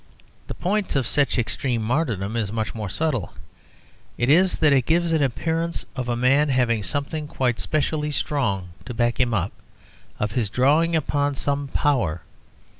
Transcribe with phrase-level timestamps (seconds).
[0.47, 3.33] The point of such extreme martyrdom is much more subtle.
[4.17, 8.69] It is that it gives an appearance of a man having something quite specially strong
[8.85, 9.51] to back him up,
[10.19, 12.23] of his drawing upon some power.